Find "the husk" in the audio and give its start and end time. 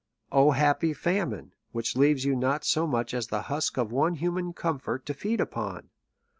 3.27-3.77